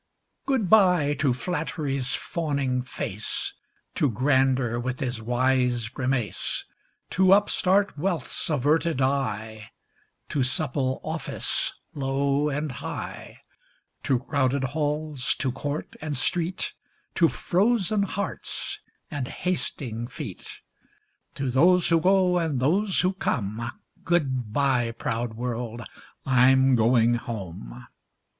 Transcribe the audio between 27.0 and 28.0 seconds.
home.